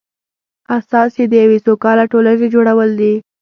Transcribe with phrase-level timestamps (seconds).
[0.77, 3.13] اساس یې د یوې سوکاله ټولنې جوړول دي.